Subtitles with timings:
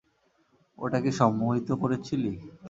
[0.77, 2.31] ওটাকে সম্মোহিত করেছিলি?